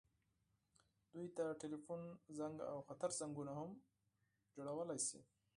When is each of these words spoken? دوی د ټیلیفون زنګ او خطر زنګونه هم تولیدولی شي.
دوی 1.13 1.25
د 1.37 1.39
ټیلیفون 1.61 2.01
زنګ 2.37 2.57
او 2.71 2.77
خطر 2.87 3.09
زنګونه 3.19 3.51
هم 3.59 3.69
تولیدولی 4.53 4.99
شي. 5.07 5.19